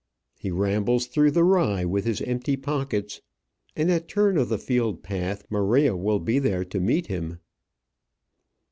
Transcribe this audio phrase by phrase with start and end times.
[0.39, 3.21] He rambles through the rye with his empty pockets,
[3.75, 7.37] and at the turn of the field path Maria will be there to meet him.